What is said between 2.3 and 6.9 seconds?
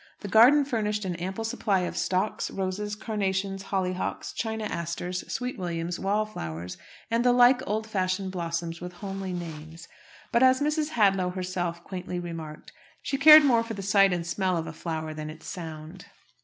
roses, carnations, holly hocks, china asters, sweetwilliams, wallflowers,